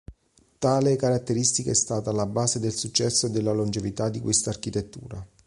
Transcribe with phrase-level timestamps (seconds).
[0.57, 5.23] Tale caratteristica è stata alla base del successo e della longevità di questa architettura.